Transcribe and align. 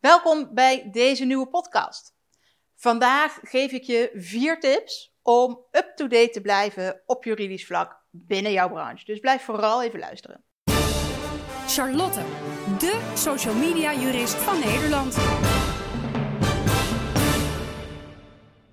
Welkom 0.00 0.54
bij 0.54 0.90
deze 0.90 1.24
nieuwe 1.24 1.48
podcast. 1.48 2.14
Vandaag 2.76 3.38
geef 3.42 3.72
ik 3.72 3.82
je 3.82 4.10
vier 4.14 4.60
tips 4.60 5.14
om 5.22 5.64
up-to-date 5.70 6.30
te 6.30 6.40
blijven 6.40 7.02
op 7.06 7.24
juridisch 7.24 7.66
vlak 7.66 8.04
binnen 8.10 8.52
jouw 8.52 8.68
branche. 8.68 9.04
Dus 9.04 9.18
blijf 9.20 9.42
vooral 9.42 9.82
even 9.82 9.98
luisteren. 9.98 10.44
Charlotte, 11.66 12.20
de 12.78 13.12
social 13.14 13.54
media 13.54 13.94
jurist 13.94 14.34
van 14.34 14.58
Nederland. 14.58 15.16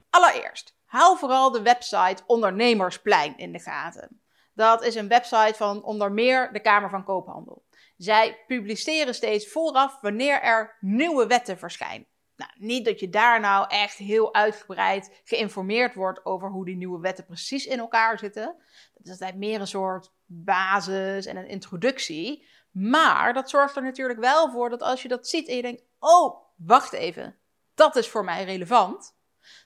Allereerst, 0.09 0.78
hou 0.86 1.18
vooral 1.18 1.52
de 1.52 1.62
website 1.62 2.23
Ondernemersplein 2.25 3.38
in 3.38 3.52
de 3.52 3.59
gaten. 3.59 4.21
Dat 4.54 4.84
is 4.84 4.96
een 4.96 5.07
website 5.07 5.54
van 5.55 5.84
onder 5.84 6.12
meer 6.12 6.54
de 6.54 6.59
Kamer 6.59 6.89
van 6.89 7.04
Koophandel. 7.04 7.66
Zij 7.98 8.43
publiceren 8.48 9.16
steeds 9.16 9.48
vooraf 9.48 10.02
wanneer 10.02 10.41
er 10.41 10.77
nieuwe 10.80 11.27
wetten 11.27 11.57
verschijnen. 11.57 12.07
Nou, 12.36 12.52
niet 12.55 12.86
dat 12.86 13.00
je 13.00 13.09
daar 13.09 13.40
nou 13.40 13.66
echt 13.70 13.98
heel 13.98 14.34
uitgebreid 14.34 15.21
geïnformeerd 15.23 15.95
wordt 15.95 16.26
over 16.26 16.49
hoe 16.49 16.66
die 16.66 16.76
nieuwe 16.76 16.99
wetten 16.99 17.26
precies 17.26 17.66
in 17.66 17.80
elkaar 17.80 18.20
zitten. 18.20 18.55
Dat 18.94 19.05
is 19.05 19.12
altijd 19.12 19.35
meer 19.35 19.59
een 19.59 19.68
soort 19.68 20.13
basis 20.26 21.26
en 21.26 21.38
een 21.38 21.48
introductie. 21.48 22.48
Maar 22.71 23.34
dat 23.34 23.49
zorgt 23.49 23.76
er 23.76 23.84
natuurlijk 23.84 24.20
wel 24.20 24.52
voor 24.52 24.70
dat 24.70 24.82
als 24.82 25.02
je 25.02 25.07
dat 25.07 25.27
ziet 25.27 25.48
en 25.48 25.55
je 25.55 25.62
denkt: 25.62 25.84
oh, 25.99 26.41
wacht 26.55 26.93
even, 26.93 27.38
dat 27.76 27.95
is 27.95 28.09
voor 28.09 28.23
mij 28.23 28.43
relevant. 28.43 29.16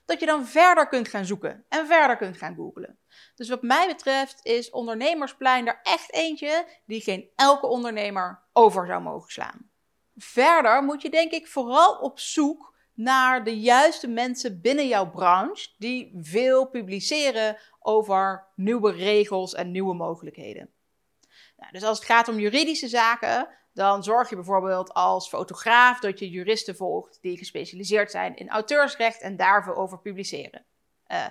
Dat 0.04 0.20
je 0.20 0.26
dan 0.26 0.46
verder 0.46 0.88
kunt 0.88 1.08
gaan 1.08 1.24
zoeken 1.24 1.64
en 1.68 1.86
verder 1.86 2.16
kunt 2.16 2.36
gaan 2.36 2.54
googlen. 2.54 2.98
Dus 3.34 3.48
wat 3.48 3.62
mij 3.62 3.86
betreft 3.86 4.40
is 4.42 4.70
ondernemersplein 4.70 5.66
er 5.66 5.80
echt 5.82 6.12
eentje 6.12 6.66
die 6.86 7.00
geen 7.00 7.30
elke 7.36 7.66
ondernemer 7.66 8.42
over 8.52 8.86
zou 8.86 9.02
mogen 9.02 9.30
slaan. 9.30 9.70
Verder 10.16 10.82
moet 10.82 11.02
je 11.02 11.10
denk 11.10 11.32
ik 11.32 11.48
vooral 11.48 11.98
op 11.98 12.18
zoek 12.18 12.74
naar 12.94 13.44
de 13.44 13.60
juiste 13.60 14.08
mensen 14.08 14.60
binnen 14.60 14.88
jouw 14.88 15.10
branche 15.10 15.68
die 15.78 16.18
veel 16.20 16.68
publiceren 16.68 17.56
over 17.78 18.48
nieuwe 18.54 18.92
regels 18.92 19.54
en 19.54 19.70
nieuwe 19.70 19.94
mogelijkheden. 19.94 20.70
Nou, 21.56 21.72
dus 21.72 21.82
als 21.82 21.98
het 21.98 22.06
gaat 22.06 22.28
om 22.28 22.38
juridische 22.38 22.88
zaken, 22.88 23.48
dan 23.72 24.02
zorg 24.02 24.28
je 24.28 24.34
bijvoorbeeld 24.34 24.92
als 24.92 25.28
fotograaf 25.28 26.00
dat 26.00 26.18
je 26.18 26.30
juristen 26.30 26.76
volgt 26.76 27.18
die 27.20 27.36
gespecialiseerd 27.36 28.10
zijn 28.10 28.36
in 28.36 28.48
auteursrecht 28.48 29.20
en 29.20 29.36
daarvoor 29.36 29.74
over 29.74 29.98
publiceren. 29.98 30.64
Uh, 31.08 31.26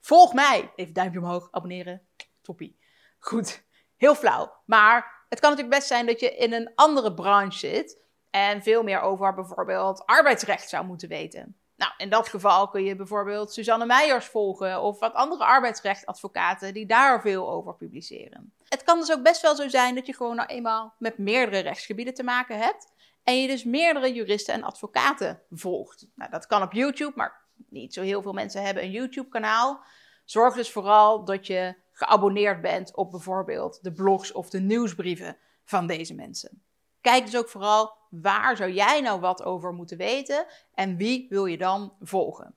volg 0.00 0.34
mij! 0.34 0.72
Even 0.76 0.94
duimpje 0.94 1.18
omhoog, 1.18 1.48
abonneren. 1.50 2.06
Toppie. 2.42 2.78
Goed, 3.18 3.64
heel 3.96 4.14
flauw. 4.14 4.52
Maar 4.64 5.24
het 5.28 5.40
kan 5.40 5.50
natuurlijk 5.50 5.76
best 5.76 5.88
zijn 5.88 6.06
dat 6.06 6.20
je 6.20 6.36
in 6.36 6.52
een 6.52 6.72
andere 6.74 7.14
branche 7.14 7.58
zit 7.58 7.98
en 8.30 8.62
veel 8.62 8.82
meer 8.82 9.00
over 9.00 9.34
bijvoorbeeld 9.34 10.06
arbeidsrecht 10.06 10.68
zou 10.68 10.84
moeten 10.84 11.08
weten. 11.08 11.56
Nou, 11.76 11.92
in 11.96 12.10
dat 12.10 12.28
geval 12.28 12.68
kun 12.68 12.84
je 12.84 12.96
bijvoorbeeld 12.96 13.52
Suzanne 13.52 13.86
Meijers 13.86 14.26
volgen 14.26 14.82
of 14.82 14.98
wat 14.98 15.12
andere 15.12 15.44
arbeidsrechtadvocaten 15.44 16.74
die 16.74 16.86
daar 16.86 17.20
veel 17.20 17.50
over 17.50 17.74
publiceren. 17.74 18.52
Het 18.68 18.82
kan 18.82 18.98
dus 18.98 19.12
ook 19.12 19.22
best 19.22 19.42
wel 19.42 19.56
zo 19.56 19.68
zijn 19.68 19.94
dat 19.94 20.06
je 20.06 20.14
gewoon 20.14 20.36
nou 20.36 20.48
eenmaal 20.48 20.94
met 20.98 21.18
meerdere 21.18 21.58
rechtsgebieden 21.58 22.14
te 22.14 22.22
maken 22.22 22.58
hebt 22.58 22.92
en 23.22 23.40
je 23.40 23.46
dus 23.46 23.64
meerdere 23.64 24.12
juristen 24.12 24.54
en 24.54 24.62
advocaten 24.62 25.42
volgt. 25.50 26.06
Nou, 26.14 26.30
dat 26.30 26.46
kan 26.46 26.62
op 26.62 26.72
YouTube, 26.72 27.12
maar 27.14 27.44
niet 27.68 27.94
zo 27.94 28.02
heel 28.02 28.22
veel 28.22 28.32
mensen 28.32 28.62
hebben 28.62 28.82
een 28.82 28.90
YouTube-kanaal. 28.90 29.84
Zorg 30.24 30.54
dus 30.54 30.72
vooral 30.72 31.24
dat 31.24 31.46
je 31.46 31.74
geabonneerd 31.92 32.60
bent 32.60 32.94
op 32.94 33.10
bijvoorbeeld 33.10 33.78
de 33.82 33.92
blogs 33.92 34.32
of 34.32 34.50
de 34.50 34.60
nieuwsbrieven 34.60 35.36
van 35.64 35.86
deze 35.86 36.14
mensen. 36.14 36.62
Kijk 37.00 37.24
dus 37.24 37.36
ook 37.36 37.48
vooral 37.48 37.96
waar 38.10 38.56
zou 38.56 38.72
jij 38.72 39.00
nou 39.00 39.20
wat 39.20 39.42
over 39.42 39.72
moeten 39.72 39.96
weten 39.96 40.46
en 40.74 40.96
wie 40.96 41.26
wil 41.28 41.46
je 41.46 41.58
dan 41.58 41.96
volgen. 42.00 42.54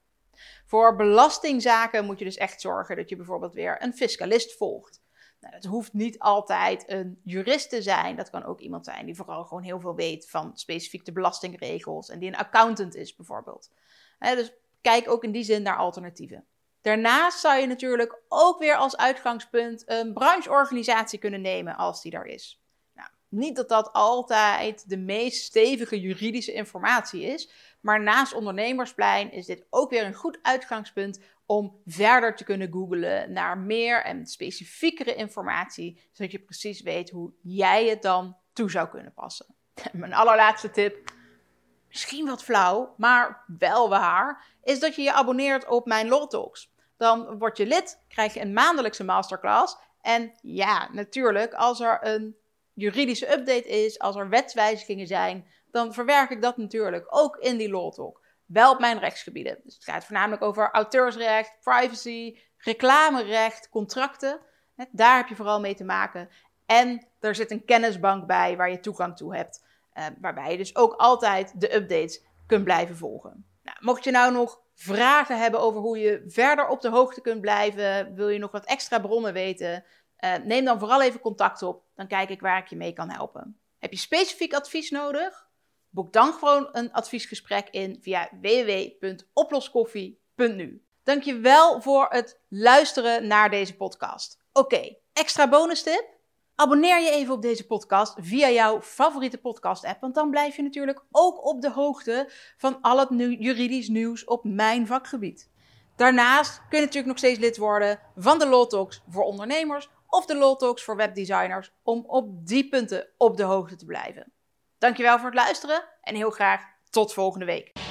Voor 0.65 0.95
belastingzaken 0.95 2.05
moet 2.05 2.19
je 2.19 2.25
dus 2.25 2.37
echt 2.37 2.61
zorgen 2.61 2.95
dat 2.95 3.09
je 3.09 3.15
bijvoorbeeld 3.15 3.53
weer 3.53 3.83
een 3.83 3.93
fiscalist 3.93 4.57
volgt. 4.57 5.01
Nou, 5.39 5.53
het 5.55 5.65
hoeft 5.65 5.93
niet 5.93 6.19
altijd 6.19 6.83
een 6.87 7.21
jurist 7.23 7.69
te 7.69 7.81
zijn. 7.81 8.15
Dat 8.15 8.29
kan 8.29 8.43
ook 8.43 8.59
iemand 8.59 8.85
zijn 8.85 9.05
die 9.05 9.15
vooral 9.15 9.43
gewoon 9.45 9.63
heel 9.63 9.79
veel 9.79 9.95
weet 9.95 10.29
van 10.29 10.57
specifiek 10.57 11.05
de 11.05 11.11
belastingregels 11.11 12.09
en 12.09 12.19
die 12.19 12.27
een 12.27 12.37
accountant 12.37 12.95
is 12.95 13.15
bijvoorbeeld. 13.15 13.71
dus 14.19 14.53
kijk 14.81 15.09
ook 15.09 15.23
in 15.23 15.31
die 15.31 15.43
zin 15.43 15.61
naar 15.61 15.77
alternatieven. 15.77 16.45
Daarnaast 16.81 17.39
zou 17.39 17.59
je 17.59 17.67
natuurlijk 17.67 18.21
ook 18.27 18.59
weer 18.59 18.75
als 18.75 18.97
uitgangspunt 18.97 19.83
een 19.85 20.13
brancheorganisatie 20.13 21.19
kunnen 21.19 21.41
nemen 21.41 21.75
als 21.75 22.01
die 22.01 22.11
daar 22.11 22.25
is. 22.25 22.63
Nou, 22.93 23.09
niet 23.27 23.55
dat 23.55 23.69
dat 23.69 23.93
altijd 23.93 24.89
de 24.89 24.97
meest 24.97 25.43
stevige 25.43 25.99
juridische 25.99 26.53
informatie 26.53 27.23
is, 27.23 27.51
maar 27.81 28.01
naast 28.01 28.33
ondernemersplein 28.33 29.31
is 29.31 29.45
dit 29.45 29.65
ook 29.69 29.89
weer 29.89 30.05
een 30.05 30.13
goed 30.13 30.39
uitgangspunt 30.41 31.19
om 31.49 31.81
verder 31.85 32.35
te 32.35 32.43
kunnen 32.43 32.71
googlen 32.71 33.31
naar 33.31 33.57
meer 33.57 34.03
en 34.03 34.25
specifiekere 34.25 35.15
informatie, 35.15 36.09
zodat 36.11 36.31
je 36.31 36.39
precies 36.39 36.81
weet 36.81 37.09
hoe 37.09 37.33
jij 37.41 37.87
het 37.87 38.01
dan 38.01 38.37
toe 38.53 38.71
zou 38.71 38.89
kunnen 38.89 39.13
passen. 39.13 39.45
Mijn 39.91 40.13
allerlaatste 40.13 40.69
tip, 40.69 41.11
misschien 41.87 42.25
wat 42.25 42.43
flauw, 42.43 42.93
maar 42.97 43.43
wel 43.57 43.89
waar, 43.89 44.45
is 44.63 44.79
dat 44.79 44.95
je 44.95 45.01
je 45.01 45.13
abonneert 45.13 45.67
op 45.67 45.85
mijn 45.85 46.07
Law 46.07 46.27
Talks. 46.27 46.73
Dan 46.97 47.37
word 47.37 47.57
je 47.57 47.65
lid, 47.65 48.03
krijg 48.07 48.33
je 48.33 48.41
een 48.41 48.53
maandelijkse 48.53 49.03
masterclass. 49.03 49.77
En 50.01 50.33
ja, 50.41 50.89
natuurlijk, 50.91 51.53
als 51.53 51.79
er 51.79 51.99
een 52.01 52.35
juridische 52.73 53.31
update 53.31 53.67
is, 53.67 53.99
als 53.99 54.15
er 54.15 54.29
wetswijzigingen 54.29 55.07
zijn, 55.07 55.47
dan 55.71 55.93
verwerk 55.93 56.29
ik 56.29 56.41
dat 56.41 56.57
natuurlijk 56.57 57.05
ook 57.09 57.37
in 57.37 57.57
die 57.57 57.69
Law 57.69 57.93
Talk. 57.93 58.27
Wel 58.49 58.71
op 58.71 58.79
mijn 58.79 58.99
rechtsgebieden. 58.99 59.59
Dus 59.63 59.73
het 59.75 59.83
gaat 59.83 60.05
voornamelijk 60.05 60.41
over 60.41 60.69
auteursrecht, 60.71 61.57
privacy, 61.61 62.39
reclamerecht, 62.57 63.69
contracten. 63.69 64.39
Daar 64.91 65.17
heb 65.17 65.27
je 65.27 65.35
vooral 65.35 65.59
mee 65.59 65.75
te 65.75 65.83
maken. 65.83 66.29
En 66.65 67.07
er 67.19 67.35
zit 67.35 67.51
een 67.51 67.65
kennisbank 67.65 68.27
bij 68.27 68.57
waar 68.57 68.71
je 68.71 68.79
toegang 68.79 69.15
toe 69.17 69.35
hebt. 69.35 69.65
Eh, 69.93 70.05
waarbij 70.21 70.51
je 70.51 70.57
dus 70.57 70.75
ook 70.75 70.93
altijd 70.93 71.61
de 71.61 71.75
updates 71.75 72.23
kunt 72.47 72.63
blijven 72.63 72.97
volgen. 72.97 73.45
Nou, 73.63 73.77
mocht 73.79 74.03
je 74.03 74.11
nou 74.11 74.33
nog 74.33 74.61
vragen 74.75 75.39
hebben 75.39 75.59
over 75.59 75.81
hoe 75.81 75.99
je 75.99 76.23
verder 76.27 76.67
op 76.67 76.81
de 76.81 76.89
hoogte 76.89 77.21
kunt 77.21 77.41
blijven, 77.41 78.15
wil 78.15 78.29
je 78.29 78.39
nog 78.39 78.51
wat 78.51 78.65
extra 78.65 78.99
bronnen 78.99 79.33
weten, 79.33 79.83
uh, 80.19 80.35
neem 80.43 80.65
dan 80.65 80.79
vooral 80.79 81.01
even 81.01 81.19
contact 81.19 81.61
op. 81.61 81.83
Dan 81.95 82.07
kijk 82.07 82.29
ik 82.29 82.41
waar 82.41 82.57
ik 82.57 82.67
je 82.67 82.75
mee 82.75 82.93
kan 82.93 83.09
helpen. 83.09 83.59
Heb 83.79 83.91
je 83.91 83.97
specifiek 83.97 84.53
advies 84.53 84.89
nodig? 84.89 85.48
Boek 85.89 86.13
dan 86.13 86.33
gewoon 86.33 86.69
een 86.71 86.91
adviesgesprek 86.91 87.69
in 87.69 87.97
via 88.01 88.29
www.oploskoffie.nu. 88.41 90.83
Dankjewel 91.03 91.81
voor 91.81 92.05
het 92.09 92.39
luisteren 92.49 93.27
naar 93.27 93.49
deze 93.49 93.75
podcast. 93.75 94.39
Oké, 94.53 94.95
extra 95.13 95.49
bonus 95.49 95.83
tip. 95.83 96.17
Abonneer 96.55 97.01
je 97.01 97.11
even 97.11 97.33
op 97.33 97.41
deze 97.41 97.65
podcast 97.65 98.15
via 98.19 98.49
jouw 98.49 98.81
favoriete 98.81 99.37
podcast-app, 99.37 100.01
want 100.01 100.15
dan 100.15 100.29
blijf 100.29 100.55
je 100.55 100.61
natuurlijk 100.61 101.03
ook 101.11 101.45
op 101.45 101.61
de 101.61 101.71
hoogte 101.71 102.29
van 102.57 102.81
al 102.81 102.99
het 102.99 103.09
juridisch 103.39 103.87
nieuws 103.87 104.25
op 104.25 104.43
mijn 104.43 104.87
vakgebied. 104.87 105.49
Daarnaast 105.95 106.57
kun 106.57 106.79
je 106.79 106.85
natuurlijk 106.85 107.07
nog 107.07 107.17
steeds 107.17 107.39
lid 107.39 107.57
worden 107.57 107.99
van 108.15 108.39
de 108.39 108.47
Law 108.47 108.67
Talks 108.67 109.01
voor 109.09 109.23
ondernemers 109.23 109.89
of 110.07 110.25
de 110.25 110.35
Law 110.35 110.57
Talks 110.57 110.83
voor 110.83 110.95
webdesigners 110.95 111.71
om 111.83 112.03
op 112.07 112.47
die 112.47 112.69
punten 112.69 113.09
op 113.17 113.37
de 113.37 113.43
hoogte 113.43 113.75
te 113.75 113.85
blijven. 113.85 114.33
Dankjewel 114.79 115.17
voor 115.17 115.25
het 115.25 115.35
luisteren 115.35 115.83
en 116.01 116.15
heel 116.15 116.29
graag 116.29 116.61
tot 116.89 117.13
volgende 117.13 117.45
week. 117.45 117.88